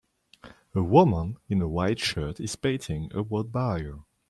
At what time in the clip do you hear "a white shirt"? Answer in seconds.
1.61-2.39